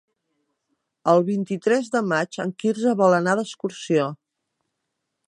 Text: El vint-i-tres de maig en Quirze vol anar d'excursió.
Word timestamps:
El 1.11 1.19
vint-i-tres 1.27 1.91
de 1.97 2.01
maig 2.13 2.39
en 2.47 2.53
Quirze 2.65 2.95
vol 3.03 3.19
anar 3.19 3.37
d'excursió. 3.41 4.09